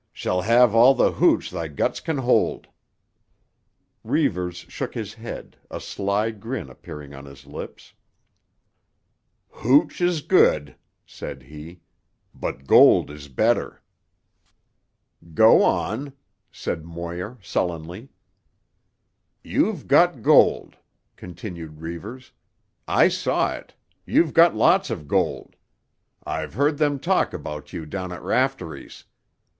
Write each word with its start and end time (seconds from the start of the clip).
"Shall 0.11 0.41
have 0.41 0.73
all 0.73 0.95
tuh 0.95 1.11
hooch 1.11 1.51
thy 1.51 1.67
guts 1.67 1.99
can 1.99 2.17
hold." 2.17 2.65
Reivers 4.03 4.55
shook 4.57 4.95
his 4.95 5.13
head, 5.13 5.57
a 5.69 5.79
sly 5.79 6.31
grin 6.31 6.71
appearing 6.71 7.13
on 7.13 7.25
his 7.25 7.45
lips. 7.45 7.93
"Hooch 9.47 10.01
is 10.01 10.23
good," 10.23 10.75
said 11.05 11.43
he, 11.43 11.81
"but 12.33 12.65
gold 12.65 13.11
is 13.11 13.27
better." 13.27 13.83
"Go 15.35 15.61
on," 15.61 16.13
said 16.51 16.83
Moir 16.83 17.37
sullenly. 17.43 18.09
"You've 19.43 19.87
got 19.87 20.23
gold," 20.23 20.77
continued 21.15 21.79
Reivers. 21.79 22.31
"I 22.87 23.07
saw 23.07 23.53
it. 23.53 23.75
You've 24.07 24.33
got 24.33 24.55
lots 24.55 24.89
of 24.89 25.07
gold; 25.07 25.55
I've 26.23 26.55
heard 26.55 26.79
them 26.79 26.97
talk 26.99 27.33
about 27.33 27.71
you 27.71 27.85
down 27.85 28.11
at 28.11 28.23
Raftery's. 28.23 29.03